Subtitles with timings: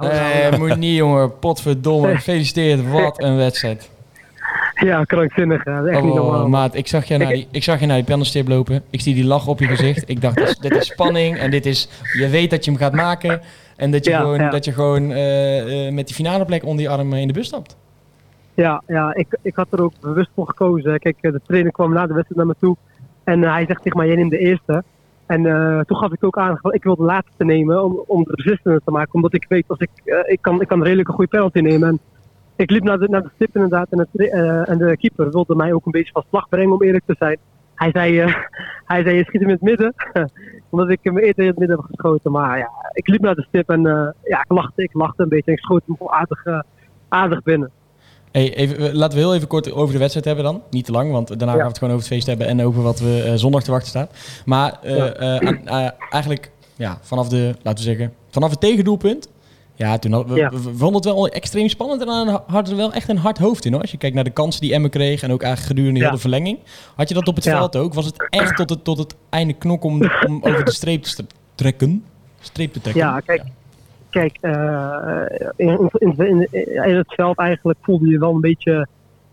[0.00, 0.50] nou, nou.
[0.50, 1.38] Nee, moet niet, jongen.
[1.38, 2.14] Potverdomme.
[2.14, 2.90] Gefeliciteerd.
[2.90, 3.90] Wat een wedstrijd.
[4.74, 5.62] Ja, krankzinnig.
[5.64, 6.48] Dat is echt niet Oh, normaal.
[6.48, 8.82] maat, ik zag, je naar die, ik zag je naar die pendelstip lopen.
[8.90, 10.08] Ik zie die lach op je gezicht.
[10.08, 11.38] Ik dacht, dit is, dit is spanning.
[11.38, 11.88] En dit is,
[12.18, 13.40] je weet dat je hem gaat maken.
[13.76, 14.50] En dat je Ja, gewoon, ja.
[14.50, 17.46] Dat je gewoon eh, eh, met die finale plek onder je arm in de bus
[17.46, 17.76] stapt.
[18.54, 20.98] Ja, ja ik, ik had er ook bewust voor gekozen.
[20.98, 22.76] Kijk, eh, de trainer kwam na de wedstrijd naar me toe.
[23.24, 24.84] En hij zegt tegen mij, jij neemt de eerste.
[25.26, 28.32] En eh, toen gaf ik ook aan, ik wil de laatste nemen om, om de
[28.34, 29.14] resistance te maken.
[29.14, 31.88] Omdat ik weet, als ik, eh, ik, kan, ik kan redelijk een goede penalty nemen.
[31.88, 31.98] En
[32.56, 33.86] ik liep naar de, naar de stip inderdaad.
[33.90, 37.04] En, eh, en de keeper wilde mij ook een beetje van slag brengen, om eerlijk
[37.06, 37.38] te zijn.
[37.74, 38.34] Hij zei,
[38.92, 39.94] hij zei je schiet hem in het midden.
[40.70, 42.32] Omdat ik hem eerder in het midden heb geschoten.
[42.32, 43.82] Maar ja, ik liep naar de stip en
[44.22, 45.50] ja, ik lachte, ik lachte een beetje.
[45.50, 46.62] En ik schoot hem
[47.08, 47.70] aardig binnen.
[48.36, 50.62] Hey, even, eh, laten we heel even kort over de wedstrijd hebben dan.
[50.70, 52.82] Niet te lang, want daarna gaan we het gewoon over het feest hebben en over
[52.82, 54.10] wat we eh, zondag te wachten staat.
[54.44, 54.96] Maar eh,
[55.64, 55.94] Ja.
[56.10, 59.28] eigenlijk ja, vanaf de, laten we zeggen, vanaf het tegendoelpunt.
[59.74, 60.50] Ja, toen hadden we, Ja.
[60.50, 63.38] we, we vonden het wel extreem spannend en dan hadden we wel echt een hard
[63.38, 63.80] hoofd in hoor.
[63.80, 66.18] Als je kijkt naar de kansen die Emmen kreeg en ook eigenlijk gedurende heel de
[66.20, 66.58] verlenging.
[66.96, 67.94] Had je dat op het veld ook?
[67.94, 71.24] Was het echt tot het, tot het einde knok om, om over de streep te
[71.54, 72.04] trekken?
[72.40, 73.02] Streep te trekken?
[73.04, 73.42] Ja, kijk,
[74.18, 75.22] kijk eh,
[75.56, 78.86] in, in, in, het veld eigenlijk voelde je wel een beetje.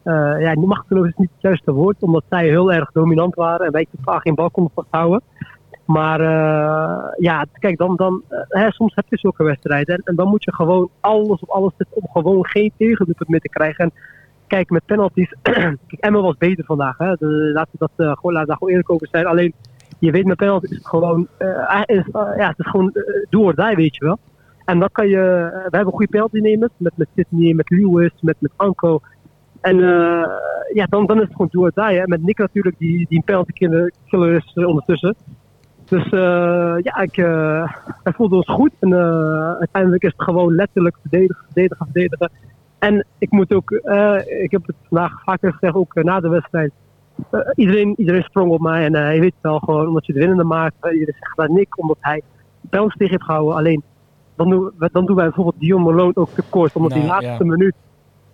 [0.04, 3.72] eh ja, machteloos is niet het juiste woord, omdat zij heel erg dominant waren en
[3.72, 5.22] wij totaal geen bal konden vasthouden.
[5.86, 10.44] Maar eh, ja, kijk, dan, dan, hè, soms heb je zulke wedstrijden en, dan moet
[10.44, 13.84] je gewoon alles op alles zetten om gewoon geen tegendoelpunt meer te krijgen.
[13.84, 13.92] En
[14.48, 15.34] kijk, met penalties,
[15.88, 16.98] kijk, Emma was beter vandaag.
[16.98, 17.16] Hè.
[17.16, 19.26] De, laten we dat gewoon, daar gewoon eerlijk over zijn.
[19.26, 19.54] Alleen,
[20.00, 21.28] je weet met penalties is het gewoon,
[22.38, 24.20] ja, het is gewoon uh, do or die, weet je wel.
[24.66, 28.36] En dan kan je, eh, we hebben goede penaltynemers met, met Sydney, met Lewis, met,
[28.40, 29.00] met Anko.
[29.62, 30.30] En eh,
[30.74, 32.08] ja, dan, dan is het gewoon do or.
[32.08, 35.16] Met Nick natuurlijk, die, die een penalty killer, is eh, ondertussen.
[35.86, 36.10] Dus
[36.84, 37.16] ja, ik,
[38.04, 38.72] wij voelden ons goed.
[38.80, 38.94] En
[39.60, 42.32] uiteindelijk is het gewoon letterlijk verdedigen, verdedigen, verdedigen.
[42.80, 43.72] En ik moet ook,
[44.42, 46.72] ik heb het vandaag vaker gezegd, ook na de wedstrijd.
[47.56, 50.76] Iedereen, iedereen sprong op mij en hij weet wel gewoon, omdat je de winnende maakt.
[50.82, 52.22] Iedereen zegt naar Nick, omdat hij
[52.70, 53.56] penalty tegen heeft gehouden.
[53.56, 53.84] Alleen,
[54.44, 56.76] dan doen, we, dan doen wij bijvoorbeeld Dion Malone ook tekort.
[56.76, 57.50] Omdat Nou, die laatste ja.
[57.50, 57.74] minuut,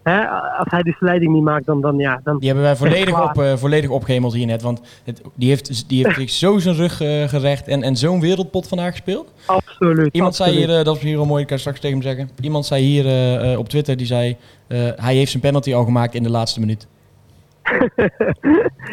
[0.04, 2.22] hè, als hij die sliding niet maakt, dan, dan ja.
[2.24, 4.62] Dan, Die hebben wij volledig, op, eh, volledig opgehemeld hier net.
[4.62, 8.20] Want het, die heeft, die heeft zich zo zijn rug eh, gerecht en, en zo'n
[8.20, 9.34] wereldpot vandaag gespeeld.
[9.46, 10.14] absoluut.
[10.14, 12.30] Iemand zei hier, eh, dat is hier wel mooi, ik kan straks tegen hem zeggen.
[12.42, 14.38] Iemand zei hier op Twitter, die zei,
[14.96, 16.88] hij heeft zijn penalty al gemaakt in de laatste minuut.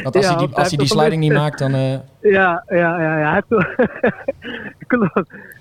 [0.02, 1.72] Want als Ja, hij die, als hij die sliding niet maakt, dan...
[1.74, 3.30] eh, Ja, ja, ja, ja.
[3.30, 3.64] Hij heeft,
[4.86, 5.14] Klopt.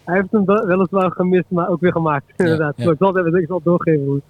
[0.06, 2.26] hij heeft hem wel- weliswaar gemist, maar ook weer gemaakt.
[2.36, 2.74] Inderdaad.
[2.78, 2.84] ja.
[2.84, 4.06] Maar Ik zal het het doorgeven.
[4.06, 4.22] Hoe.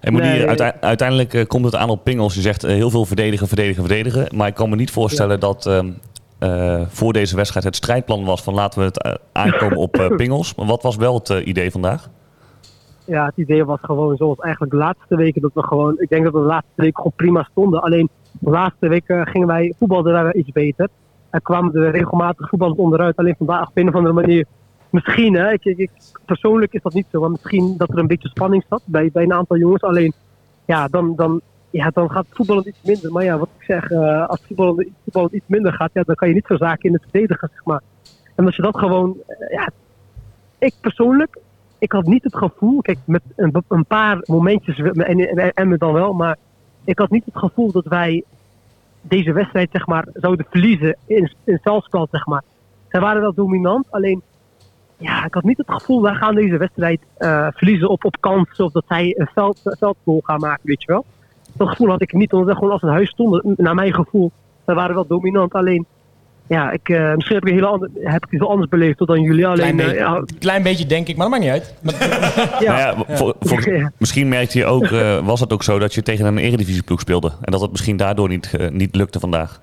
[0.00, 0.48] Hey, maar die, Nee.
[0.48, 2.34] uite- uiteindelijk eh, komt het aan op pingels.
[2.34, 4.36] Je zegt eh, heel veel verdedigen, verdedigen, verdedigen.
[4.36, 5.90] Maar ik kan me niet voorstellen dat ehm,
[6.38, 10.54] eh, voor deze wedstrijd het strijdplan was van laten we het aankomen op pingels.
[10.54, 12.08] Maar wat was wel het idee vandaag?
[13.06, 15.94] Ja, het idee was gewoon zoals eigenlijk de laatste weken dat we gewoon.
[15.98, 17.82] Ik denk dat we de laatste weken gewoon prima stonden.
[17.82, 18.08] Alleen
[18.40, 20.88] laatste weken gingen wij voetbalden wij iets beter.
[21.30, 23.16] En kwamen er regelmatig voetballers onderuit.
[23.16, 24.46] Alleen vandaag op een of andere manier.
[24.90, 25.90] Misschien, hè, ik, ik,
[26.24, 27.20] persoonlijk is dat niet zo.
[27.20, 29.82] Maar misschien dat er een beetje spanning zat bij, bij een aantal jongens.
[29.82, 30.12] Alleen,
[30.64, 31.40] ja, dan, dan,
[31.70, 33.12] ja, dan gaat voetballen iets minder.
[33.12, 36.34] Maar ja, wat ik zeg, eh, als voetballen iets minder gaat, ja, dan kan je
[36.34, 37.80] niet verzaken in het verdedigen, zeg maar.
[38.34, 39.70] En als je dat gewoon, eh, ja,
[40.58, 41.38] ik persoonlijk,
[41.78, 45.78] ik had niet het gevoel, kijk, met een, een paar momentjes, en, en, en me
[45.78, 46.36] dan wel, maar
[46.84, 48.24] ik had niet het gevoel dat wij
[49.00, 52.42] deze wedstrijd, zeg maar, zouden verliezen in, in veldspel, zeg maar.
[52.88, 54.22] Zij waren wel dominant, alleen,
[54.96, 58.64] ja, ik had niet het gevoel, wij gaan deze wedstrijd eh, verliezen op, op kansen,
[58.64, 61.04] of dat zij een veld, veldgoal gaan maken, weet je wel.
[61.52, 64.30] Dat gevoel had ik niet, omdat we gewoon als een huis stonden, naar mijn gevoel.
[64.64, 65.86] Zij waren wel dominant, alleen,
[66.48, 69.06] ja, ik, eh, misschien heb ik, een hele ander, heb ik het wel anders beleefd
[69.06, 69.46] dan jullie.
[69.46, 71.74] Alleen, klein, eh, ja, klein beetje denk ik, maar dat maakt niet uit.
[72.64, 72.72] Ja.
[72.72, 72.78] Nou
[73.08, 73.92] ja, voor- voor- Ja.
[73.98, 77.32] misschien merkte je ook, eh, was het ook zo dat je tegen een eredivisieploeg speelde.
[77.40, 79.60] En dat het misschien daardoor niet, eh, niet lukte vandaag.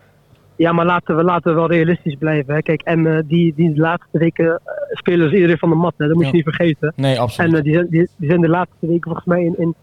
[0.55, 2.53] Ja, maar laten we, laten we wel realistisch blijven.
[2.53, 2.61] Hè.
[2.61, 5.93] Kijk, en eh, die, die laatste weken eh, spelen ze iedereen van de mat.
[5.97, 6.05] Hè.
[6.07, 6.29] Dat moet Ja.
[6.29, 6.93] je niet vergeten.
[6.95, 7.53] nee, absoluut.
[7.55, 9.75] En die, zijn, die, die zijn de laatste weken volgens mij in, in,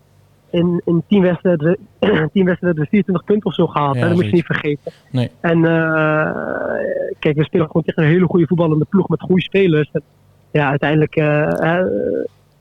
[0.50, 1.78] in, in tien wedstrijden,
[2.32, 3.94] tien wedstrijden 24 punten of zo gehaald.
[3.94, 4.06] Ja, hè.
[4.06, 4.92] Dat moet je niet vergeten.
[5.10, 5.30] Nee.
[5.40, 6.32] En eh,
[7.18, 9.90] kijk, we spelen gewoon tegen een hele goede voetballende ploeg met goede spelers.
[9.92, 10.02] En,
[10.50, 11.80] ja, uiteindelijk eh,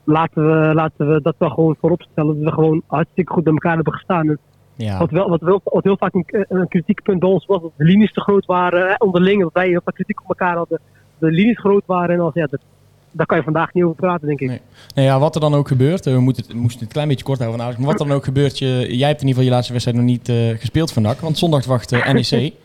[0.04, 2.34] laten, we, laten we dat wel gewoon voorop stellen.
[2.34, 4.28] Dat we gewoon hartstikke goed bij elkaar hebben gestaan.
[4.28, 4.38] En
[4.74, 4.98] ja.
[4.98, 7.84] wat, wel, wat, wel, wat heel vaak een, een kritiekpunt bij ons was, dat de
[7.84, 8.88] linies te groot waren.
[8.88, 10.80] Hè, onderling, dat wij heel veel kritiek op elkaar hadden.
[11.18, 12.14] De linies groot waren.
[12.14, 12.60] En als, ja, dat,
[13.10, 14.48] daar kan je vandaag niet over praten, denk ik.
[14.48, 14.60] Nee.
[14.94, 16.94] Nou ja, wat er dan ook gebeurt, eh, we moeten het, we moesten het een
[16.94, 18.66] klein beetje kort houden vandaag, maar wat er dan ook gebeurt, je,
[18.96, 21.38] jij hebt in ieder geval je laatste wedstrijd nog niet eh, gespeeld van NAC, want
[21.38, 22.52] zondag wacht eh, NEC.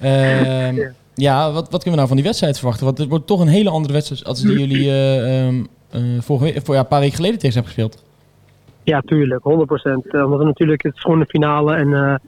[0.00, 0.76] Ehm,
[1.14, 2.84] ja, wat, wat kunnen we nou van die wedstrijd verwachten?
[2.84, 6.60] Want het wordt toch een hele andere wedstrijd als die jullie eh, ehm, eh, vorige
[6.60, 8.04] voor, ja, een paar weken geleden tegen hebt gespeeld.
[8.82, 9.44] Ja, tuurlijk, 100%.
[9.44, 11.74] Uh, omdat het natuurlijk, het is gewoon een finale.
[11.74, 12.20] En,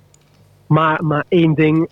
[0.67, 1.89] maar, maar één ding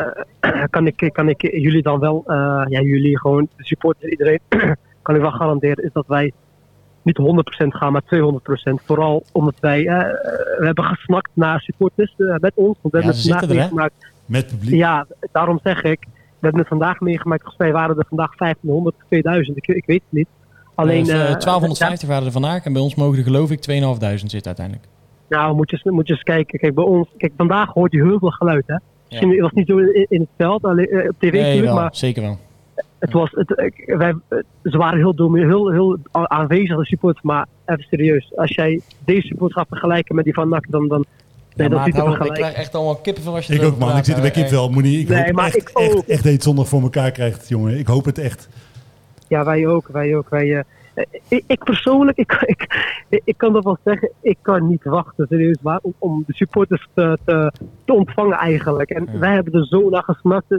[0.70, 2.24] kan, ik, kan ik jullie dan wel,
[2.68, 4.40] ja, jullie gewoon, de supporters, iedereen,
[5.02, 6.32] kan ik wel garanderen, is dat wij
[7.02, 8.84] niet 100% gaan, maar 200%.
[8.84, 9.82] Vooral omdat wij,
[10.58, 12.78] we hebben gesnakt naar supporters met ons.
[12.80, 13.94] Want we ja, hebben zitten er, meegemaakt.
[14.26, 14.74] Met publiek.
[14.74, 16.00] Ja, daarom zeg ik,
[16.42, 17.42] we hebben het vandaag meegemaakt.
[17.42, 20.28] Volgens mij waren er vandaag 1500, 2000, ik, ik weet het niet.
[20.74, 24.56] Alleen, uh, 1250 waren er vandaag en bij ons mogen er geloof ik 2500 zitten
[24.56, 24.88] uiteindelijk.
[25.28, 26.58] Nou, moet je, moet je eens kijken.
[26.58, 28.76] Kijk, bij ons, kijk, vandaag hoort je heel veel geluid, hè.
[29.08, 29.34] Misschien ja.
[29.34, 31.96] het was niet zo in, in het veld, alleen op tv nee, natuurlijk, maar...
[31.96, 32.38] zeker wel.
[33.02, 34.14] Het was, het, wij,
[34.62, 38.32] ze waren heel, dom, heel, heel aanwezig, de supporters, maar even serieus.
[38.36, 40.88] Als jij deze support gaat vergelijken met die van NAC, dan...
[40.88, 41.04] dan
[41.56, 43.96] Nee, ja, dat er Ik krijg echt allemaal kippen van als je Ik ook, man.
[43.96, 44.70] Ik zit er bij kipvel.
[44.70, 47.78] Moenie, ik nee, hoop maar echt, ik echt, echt, echt zondag voor elkaar krijgt, jongen.
[47.78, 48.48] Ik hoop het echt.
[49.28, 49.88] Ja, wij ook.
[49.88, 50.28] Wij ook.
[50.28, 50.60] Wij, uh,
[51.28, 52.66] ik, ik, persoonlijk, ik, ik,
[53.24, 56.88] ik kan dat wel zeggen, ik kan niet wachten serieus waar, om, om de supporters
[56.94, 57.52] te, te,
[57.84, 58.90] te, ontvangen eigenlijk.
[58.90, 59.18] En Ja.
[59.18, 60.58] wij hebben er zo naar gesnakt.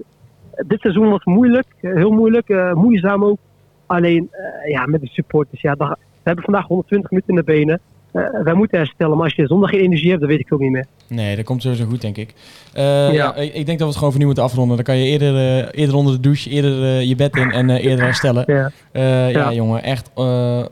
[0.56, 3.38] Dit seizoen was moeilijk, heel moeilijk, uh, moeizaam ook.
[3.86, 7.80] Alleen, uh, ja, met de supporters, ja, we hebben vandaag 120 minuten in de benen.
[8.14, 10.60] Uh, wij moeten herstellen, maar als je zondag geen energie hebt, dan weet ik ook
[10.60, 10.86] niet meer.
[11.08, 12.34] Nee, dat komt sowieso goed, denk ik.
[12.76, 13.12] Uh, ja.
[13.12, 13.36] ja.
[13.36, 14.76] ik denk dat we het gewoon voor nu moeten afronden.
[14.76, 17.70] Dan kan je eerder, uh, eerder onder de douche, eerder uh, je bed in en
[17.70, 18.44] eerder herstellen.
[18.48, 19.28] Ja, ja.
[19.28, 20.12] ja jongen, echt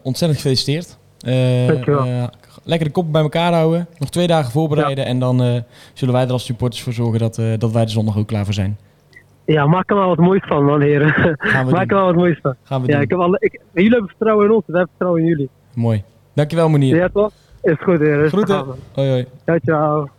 [0.03, 0.97] ontzettend gefeliciteerd.
[2.63, 3.87] lekker de kop bij elkaar houden.
[3.97, 5.03] Nog twee dagen voorbereiden.
[5.03, 5.09] Ja.
[5.09, 5.63] En dan
[5.93, 8.53] zullen wij er als supporters voor zorgen dat, dat wij de zondag ook klaar voor
[8.53, 8.77] zijn.
[9.51, 11.35] Ja, maak er wel wat moois van, man, heren.
[11.37, 12.55] Gaan we maak er wel wat moois van.
[12.63, 13.01] Gaan we ja, doen.
[13.01, 15.49] Ik heb alle, ik, jullie hebben vertrouwen in ons, wij hebben vertrouwen in jullie.
[15.75, 16.03] Mooi.
[16.33, 16.95] Dankjewel, Monier.
[16.95, 17.31] Ja, toch?
[17.61, 18.29] Is goed, heren.
[18.29, 18.65] Groeten.
[18.93, 19.25] Hoi, hoi.
[19.45, 20.09] Ciao, ciao.